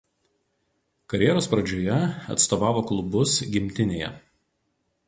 Karjeros 1.13 1.49
pradžioje 1.51 1.99
atstovavo 2.37 2.85
klubus 2.93 3.39
gimtinėje. 3.55 4.15